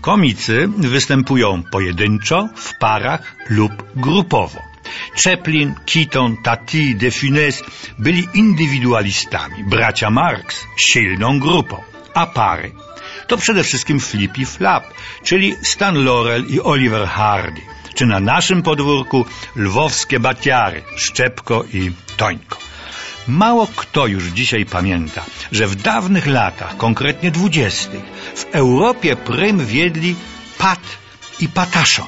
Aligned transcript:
Komicy 0.00 0.68
występują 0.68 1.62
pojedynczo, 1.72 2.48
w 2.56 2.78
parach 2.78 3.36
lub 3.50 3.72
grupowo. 3.96 4.62
Chaplin, 5.24 5.74
Keaton, 5.86 6.36
Tati, 6.42 6.94
De 6.94 7.10
Funès 7.10 7.62
byli 7.98 8.28
indywidualistami, 8.34 9.64
bracia 9.64 10.10
Marx 10.10 10.64
silną 10.76 11.40
grupą, 11.40 11.76
a 12.14 12.26
pary 12.26 12.72
to 13.28 13.36
przede 13.36 13.62
wszystkim 13.62 14.00
Flippy 14.00 14.46
Flap, 14.46 14.84
czyli 15.24 15.56
Stan 15.62 16.04
Laurel 16.04 16.44
i 16.50 16.60
Oliver 16.60 17.08
Hardy, 17.08 17.60
czy 17.94 18.06
na 18.06 18.20
naszym 18.20 18.62
podwórku 18.62 19.26
lwowskie 19.56 20.20
batiary, 20.20 20.82
Szczepko 20.96 21.64
i 21.72 21.92
Tońko. 22.16 22.67
Mało 23.28 23.66
kto 23.76 24.06
już 24.06 24.24
dzisiaj 24.24 24.66
pamięta, 24.66 25.24
że 25.52 25.66
w 25.66 25.74
dawnych 25.74 26.26
latach, 26.26 26.76
konkretnie 26.76 27.30
dwudziestych, 27.30 28.02
w 28.34 28.46
Europie 28.52 29.16
prym 29.16 29.66
wiedli 29.66 30.14
Pat 30.58 30.80
i 31.40 31.48
Pataszon. 31.48 32.06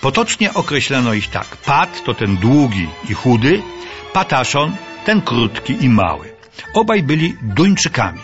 Potocznie 0.00 0.54
określano 0.54 1.14
ich 1.14 1.30
tak. 1.30 1.46
Pat 1.56 2.04
to 2.04 2.14
ten 2.14 2.36
długi 2.36 2.88
i 3.08 3.14
chudy, 3.14 3.62
Pataszon 4.12 4.76
ten 5.04 5.22
krótki 5.22 5.84
i 5.84 5.88
mały. 5.88 6.32
Obaj 6.74 7.02
byli 7.02 7.36
Duńczykami. 7.42 8.20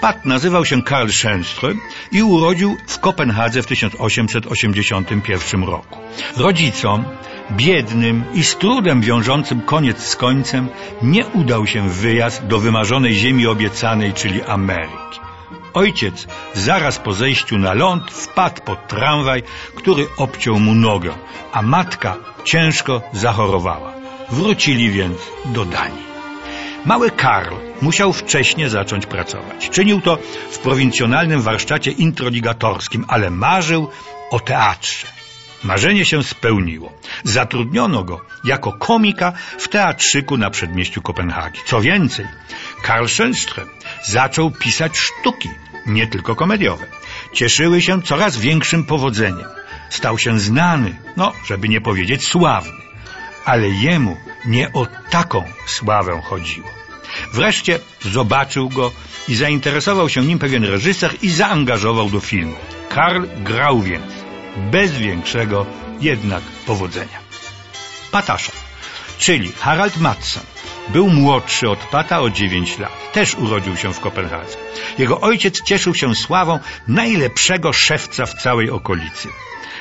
Pat 0.00 0.24
nazywał 0.24 0.64
się 0.64 0.82
Karl 0.82 1.08
Schönström 1.08 1.78
i 2.12 2.22
urodził 2.22 2.76
w 2.86 2.98
Kopenhadze 2.98 3.62
w 3.62 3.66
1881 3.66 5.64
roku. 5.64 5.98
Rodzicom, 6.36 7.04
biednym 7.50 8.24
i 8.34 8.44
z 8.44 8.56
trudem 8.56 9.00
wiążącym 9.00 9.60
koniec 9.60 9.98
z 9.98 10.16
końcem, 10.16 10.68
nie 11.02 11.26
udał 11.26 11.66
się 11.66 11.88
wyjazd 11.88 12.46
do 12.46 12.58
wymarzonej 12.58 13.14
ziemi 13.14 13.46
obiecanej, 13.46 14.12
czyli 14.12 14.42
Ameryki. 14.42 15.20
Ojciec 15.74 16.26
zaraz 16.54 16.98
po 16.98 17.12
zejściu 17.12 17.58
na 17.58 17.74
ląd 17.74 18.10
wpadł 18.10 18.62
pod 18.62 18.88
tramwaj, 18.88 19.42
który 19.74 20.06
obciął 20.16 20.60
mu 20.60 20.74
nogę, 20.74 21.12
a 21.52 21.62
matka 21.62 22.16
ciężko 22.44 23.02
zachorowała. 23.12 23.92
Wrócili 24.30 24.90
więc 24.90 25.18
do 25.44 25.64
Danii. 25.64 26.04
Mały 26.84 27.10
Karl 27.10 27.54
musiał 27.82 28.12
wcześnie 28.12 28.70
zacząć 28.70 29.06
pracować. 29.06 29.70
Czynił 29.70 30.00
to 30.00 30.18
w 30.50 30.58
prowincjonalnym 30.58 31.40
warsztacie 31.42 31.90
introligatorskim, 31.90 33.04
ale 33.08 33.30
marzył 33.30 33.88
o 34.30 34.40
teatrze. 34.40 35.23
Marzenie 35.64 36.04
się 36.04 36.22
spełniło. 36.22 36.92
Zatrudniono 37.24 38.04
go 38.04 38.20
jako 38.44 38.72
komika 38.72 39.32
w 39.58 39.68
teatrzyku 39.68 40.36
na 40.36 40.50
przedmieściu 40.50 41.02
Kopenhagi. 41.02 41.60
Co 41.66 41.80
więcej, 41.80 42.26
Karl 42.82 43.04
Schönström 43.04 43.66
zaczął 44.04 44.50
pisać 44.50 44.98
sztuki, 44.98 45.50
nie 45.86 46.06
tylko 46.06 46.36
komediowe. 46.36 46.86
Cieszyły 47.32 47.82
się 47.82 48.02
coraz 48.02 48.36
większym 48.36 48.84
powodzeniem. 48.84 49.48
Stał 49.90 50.18
się 50.18 50.40
znany, 50.40 50.96
no, 51.16 51.32
żeby 51.46 51.68
nie 51.68 51.80
powiedzieć 51.80 52.26
sławny. 52.26 52.84
Ale 53.44 53.68
jemu 53.68 54.16
nie 54.46 54.72
o 54.72 54.86
taką 55.10 55.44
sławę 55.66 56.22
chodziło. 56.24 56.68
Wreszcie 57.32 57.78
zobaczył 58.00 58.68
go 58.68 58.92
i 59.28 59.34
zainteresował 59.34 60.08
się 60.08 60.22
nim 60.22 60.38
pewien 60.38 60.64
reżyser 60.64 61.10
i 61.22 61.30
zaangażował 61.30 62.10
do 62.10 62.20
filmu. 62.20 62.56
Karl 62.88 63.22
grał 63.44 63.82
więc, 63.82 64.23
bez 64.56 64.92
większego 64.92 65.66
jednak 66.00 66.42
powodzenia. 66.66 67.18
Patasza, 68.10 68.52
czyli 69.18 69.52
Harald 69.52 69.96
Matson, 69.96 70.42
był 70.88 71.08
młodszy 71.08 71.70
od 71.70 71.78
Pata 71.78 72.20
o 72.20 72.30
9 72.30 72.78
lat. 72.78 73.12
Też 73.12 73.34
urodził 73.34 73.76
się 73.76 73.92
w 73.92 74.00
Kopenhadze. 74.00 74.56
Jego 74.98 75.20
ojciec 75.20 75.62
cieszył 75.62 75.94
się 75.94 76.14
sławą 76.14 76.58
najlepszego 76.88 77.72
szewca 77.72 78.26
w 78.26 78.34
całej 78.34 78.70
okolicy. 78.70 79.28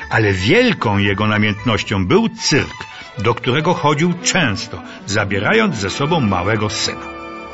Ale 0.10 0.34
wielką 0.34 0.98
jego 0.98 1.28
namiętnością 1.28 2.06
był 2.08 2.30
cyrk, 2.30 2.86
do 3.18 3.34
którego 3.34 3.74
chodził 3.74 4.14
często, 4.24 4.82
zabierając 5.06 5.76
ze 5.76 5.90
sobą 5.90 6.20
małego 6.20 6.70
syna. 6.70 7.13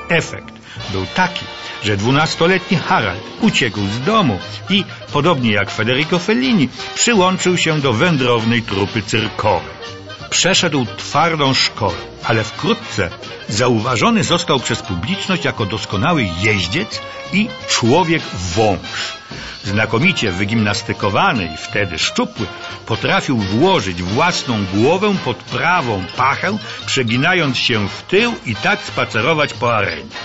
Efekt 0.09 0.53
był 0.91 1.05
taki, 1.15 1.45
że 1.83 1.97
dwunastoletni 1.97 2.77
Harald 2.77 3.21
uciekł 3.41 3.79
z 3.79 4.01
domu 4.05 4.39
i, 4.69 4.83
podobnie 5.13 5.51
jak 5.51 5.69
Federico 5.69 6.19
Fellini, 6.19 6.69
przyłączył 6.95 7.57
się 7.57 7.81
do 7.81 7.93
wędrownej 7.93 8.61
trupy 8.61 9.01
cyrkowej. 9.01 9.79
Przeszedł 10.29 10.85
twardą 10.97 11.53
szkołę, 11.53 11.97
ale 12.23 12.43
wkrótce 12.43 13.09
zauważony 13.47 14.23
został 14.23 14.59
przez 14.59 14.81
publiczność 14.81 15.45
jako 15.45 15.65
doskonały 15.65 16.27
jeździec 16.41 17.01
i 17.33 17.49
człowiek 17.67 18.23
wąż. 18.55 19.19
Znakomicie 19.63 20.31
wygimnastykowany 20.31 21.45
i 21.53 21.57
wtedy 21.57 21.99
szczupły, 21.99 22.45
potrafił 22.85 23.37
włożyć 23.37 24.03
własną 24.03 24.65
głowę 24.73 25.15
pod 25.25 25.37
prawą 25.37 26.03
pachę, 26.17 26.57
przeginając 26.85 27.57
się 27.57 27.87
w 27.87 28.01
tył 28.01 28.33
i 28.45 28.55
tak 28.55 28.79
spacerować 28.83 29.53
po 29.53 29.75
arenie. 29.75 30.15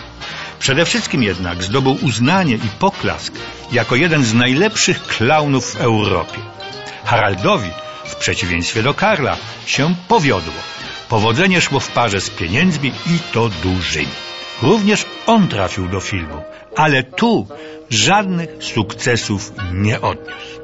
Przede 0.59 0.85
wszystkim 0.85 1.23
jednak 1.23 1.63
zdobył 1.63 1.99
uznanie 2.03 2.55
i 2.55 2.69
poklask 2.79 3.35
jako 3.73 3.97
jeden 3.97 4.25
z 4.25 4.35
najlepszych 4.35 5.03
klaunów 5.03 5.73
w 5.73 5.77
Europie. 5.77 6.39
Haraldowi, 7.05 7.71
w 8.05 8.17
przeciwieństwie 8.17 8.83
do 8.83 8.95
Karla, 8.95 9.37
się 9.67 9.95
powiodło. 10.09 10.55
Powodzenie 11.09 11.61
szło 11.61 11.81
w 11.81 11.91
parze 11.91 12.21
z 12.21 12.31
pieniędzmi 12.31 12.89
i 12.89 13.19
to 13.33 13.49
dużymi. 13.49 14.07
Również 14.63 15.07
on 15.27 15.49
trafił 15.49 15.89
do 15.89 16.01
filmu, 16.01 16.43
ale 16.77 17.03
tu 17.03 17.47
żadnych 17.91 18.51
sukcesów 18.61 19.53
nie 19.73 20.01
odniósł. 20.01 20.55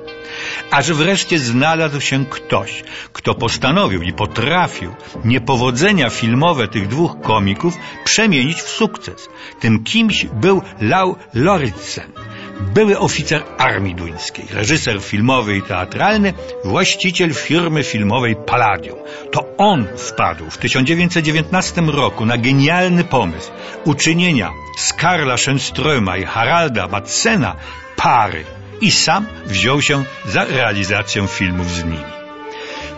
Aż 0.70 0.92
wreszcie 0.92 1.38
znalazł 1.38 2.00
się 2.00 2.26
ktoś, 2.26 2.84
kto 3.12 3.34
postanowił 3.34 4.02
i 4.02 4.12
potrafił 4.12 4.94
niepowodzenia 5.24 6.10
filmowe 6.10 6.68
tych 6.68 6.88
dwóch 6.88 7.20
komików 7.20 7.74
przemienić 8.04 8.62
w 8.62 8.68
sukces. 8.68 9.28
Tym 9.60 9.84
kimś 9.84 10.26
był 10.26 10.62
Lau 10.80 11.16
Loritzen, 11.34 12.12
były 12.60 12.98
oficer 12.98 13.42
armii 13.58 13.94
duńskiej, 13.94 14.46
reżyser 14.50 15.02
filmowy 15.02 15.56
i 15.56 15.62
teatralny, 15.62 16.34
właściciel 16.64 17.34
firmy 17.34 17.82
filmowej 17.84 18.36
Palladium. 18.36 18.98
To 19.32 19.44
on 19.58 19.86
wpadł 19.96 20.50
w 20.50 20.58
1919 20.58 21.80
roku 21.80 22.26
na 22.26 22.38
genialny 22.38 23.04
pomysł 23.04 23.50
uczynienia 23.84 24.52
z 24.78 24.92
Karla 24.92 25.34
Schönströma 25.34 26.18
i 26.18 26.24
Haralda 26.24 26.88
Madsena 26.88 27.56
pary 27.96 28.44
i 28.80 28.90
sam 28.90 29.26
wziął 29.46 29.82
się 29.82 30.04
za 30.26 30.44
realizację 30.44 31.26
filmów 31.26 31.70
z 31.70 31.84
nimi. 31.84 32.19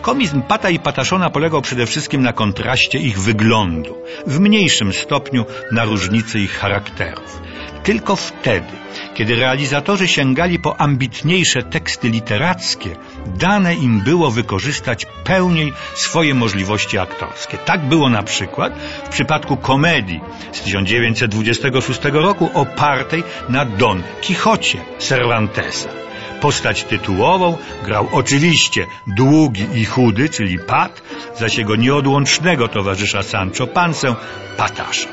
Komizm 0.03 0.41
Pata 0.41 0.69
i 0.69 0.79
Pataszona 0.79 1.29
polegał 1.29 1.61
przede 1.61 1.85
wszystkim 1.85 2.21
na 2.21 2.33
kontraście 2.33 2.99
ich 2.99 3.19
wyglądu, 3.19 3.97
w 4.27 4.39
mniejszym 4.39 4.93
stopniu 4.93 5.45
na 5.71 5.85
różnicy 5.85 6.39
ich 6.39 6.51
charakterów. 6.51 7.41
Tylko 7.83 8.15
wtedy, 8.15 8.73
kiedy 9.13 9.35
realizatorzy 9.35 10.07
sięgali 10.07 10.59
po 10.59 10.81
ambitniejsze 10.81 11.63
teksty 11.63 12.09
literackie, 12.09 12.95
dane 13.25 13.75
im 13.75 14.01
było 14.01 14.31
wykorzystać 14.31 15.05
pełniej 15.23 15.73
swoje 15.93 16.33
możliwości 16.33 16.97
aktorskie. 16.97 17.57
Tak 17.57 17.81
było 17.81 18.09
na 18.09 18.23
przykład 18.23 18.73
w 19.05 19.09
przypadku 19.09 19.57
komedii 19.57 20.21
z 20.51 20.61
1926 20.61 22.01
roku 22.03 22.49
opartej 22.53 23.23
na 23.49 23.65
Don 23.65 24.03
Quixocie 24.21 24.79
Cervantesa. 24.99 26.03
Postać 26.43 26.83
tytułową 26.83 27.57
grał 27.83 28.07
oczywiście 28.11 28.87
długi 29.07 29.65
i 29.75 29.85
chudy, 29.85 30.29
czyli 30.29 30.59
Pat, 30.59 31.01
zaś 31.39 31.57
jego 31.57 31.75
nieodłącznego 31.75 32.67
towarzysza 32.67 33.23
Sancho 33.23 33.67
Pansę, 33.67 34.15
Patasza. 34.57 35.07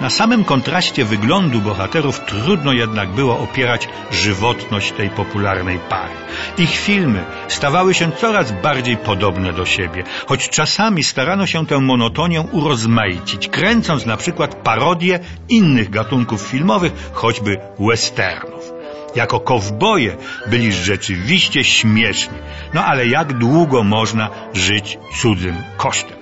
Na 0.00 0.10
samym 0.10 0.44
kontraście 0.44 1.04
wyglądu 1.04 1.60
bohaterów 1.60 2.20
trudno 2.20 2.72
jednak 2.72 3.08
było 3.08 3.38
opierać 3.38 3.88
żywotność 4.10 4.92
tej 4.92 5.10
popularnej 5.10 5.78
pary. 5.78 6.14
Ich 6.58 6.76
filmy 6.76 7.24
stawały 7.48 7.94
się 7.94 8.12
coraz 8.12 8.52
bardziej 8.62 8.96
podobne 8.96 9.52
do 9.52 9.64
siebie, 9.64 10.04
choć 10.26 10.48
czasami 10.48 11.04
starano 11.04 11.46
się 11.46 11.66
tę 11.66 11.78
monotonię 11.80 12.40
urozmaicić, 12.40 13.48
kręcąc 13.48 14.06
na 14.06 14.16
przykład 14.16 14.54
parodie 14.54 15.20
innych 15.48 15.90
gatunków 15.90 16.40
filmowych, 16.42 16.92
choćby 17.12 17.58
westernów. 17.78 18.73
Jako 19.14 19.40
kowboje 19.40 20.16
byli 20.46 20.72
rzeczywiście 20.72 21.64
śmieszni, 21.64 22.38
no 22.74 22.84
ale 22.84 23.06
jak 23.06 23.32
długo 23.32 23.82
można 23.82 24.30
żyć 24.54 24.98
cudzym 25.20 25.56
kosztem? 25.76 26.16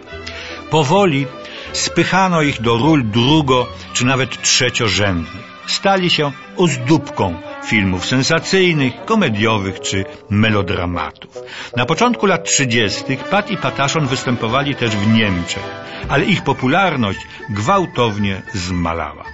Powoli 0.71 1.27
Spychano 1.73 2.43
ich 2.43 2.61
do 2.61 2.77
ról 2.77 3.03
drugo 3.05 3.67
czy 3.93 4.05
nawet 4.05 4.43
trzeciorzędnych. 4.43 5.53
Stali 5.67 6.11
się 6.11 6.33
ozdóbką 6.57 7.35
filmów 7.67 8.07
sensacyjnych, 8.07 9.05
komediowych 9.05 9.81
czy 9.81 10.05
melodramatów. 10.31 11.39
Na 11.77 11.87
początku 11.87 12.27
lat 12.27 12.45
30. 12.45 13.17
Pat 13.31 13.51
i 13.51 13.57
Pataszon 13.57 14.07
występowali 14.07 14.75
też 14.75 14.91
w 14.91 15.13
Niemczech, 15.13 15.63
ale 16.09 16.25
ich 16.25 16.45
popularność 16.45 17.21
gwałtownie 17.51 18.43
zmalała. 18.55 19.25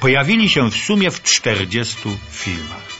Pojawili 0.00 0.48
się 0.48 0.70
w 0.70 0.76
sumie 0.76 1.10
w 1.10 1.22
40 1.22 1.96
filmach. 2.30 2.93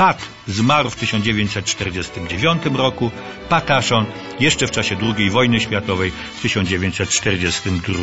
Pat 0.00 0.28
zmarł 0.46 0.90
w 0.90 0.96
1949 0.96 2.62
roku, 2.74 3.10
Pataszon 3.48 4.06
jeszcze 4.40 4.66
w 4.66 4.70
czasie 4.70 4.96
II 5.16 5.30
wojny 5.30 5.60
światowej 5.60 6.10
w 6.10 6.42
1942. 6.42 7.98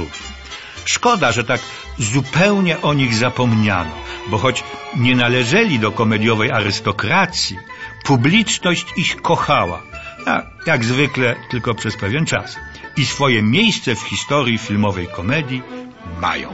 Szkoda, 0.86 1.32
że 1.32 1.44
tak 1.44 1.62
zupełnie 2.00 2.82
o 2.82 2.94
nich 2.94 3.16
zapomniano, 3.16 3.92
bo 4.28 4.38
choć 4.38 4.64
nie 4.96 5.16
należeli 5.16 5.80
do 5.80 5.92
komediowej 5.92 6.52
arystokracji, 6.52 7.58
publiczność 8.04 8.86
ich 8.98 9.22
kochała, 9.22 9.82
a 10.26 10.42
jak 10.66 10.86
zwykle 10.86 11.36
tylko 11.50 11.74
przez 11.76 11.98
pewien 11.98 12.26
czas 12.26 12.56
i 12.98 13.06
swoje 13.06 13.44
miejsce 13.44 13.96
w 13.96 14.02
historii 14.02 14.58
filmowej 14.58 15.08
komedii 15.08 15.62
mają. 16.22 16.50